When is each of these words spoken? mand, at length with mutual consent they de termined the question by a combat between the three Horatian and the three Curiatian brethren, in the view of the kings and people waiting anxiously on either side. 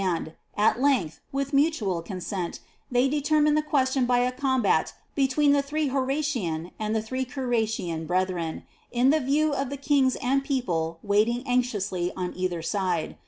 mand, 0.03 0.33
at 0.57 0.81
length 0.81 1.19
with 1.31 1.53
mutual 1.53 2.01
consent 2.01 2.59
they 2.89 3.07
de 3.07 3.21
termined 3.21 3.53
the 3.53 3.61
question 3.61 4.07
by 4.07 4.17
a 4.17 4.31
combat 4.31 4.91
between 5.13 5.51
the 5.51 5.61
three 5.61 5.89
Horatian 5.89 6.71
and 6.79 6.95
the 6.95 7.03
three 7.03 7.23
Curiatian 7.23 8.07
brethren, 8.07 8.63
in 8.91 9.11
the 9.11 9.19
view 9.19 9.53
of 9.53 9.69
the 9.69 9.77
kings 9.77 10.15
and 10.15 10.43
people 10.43 10.97
waiting 11.03 11.43
anxiously 11.47 12.11
on 12.17 12.33
either 12.35 12.63
side. 12.63 13.15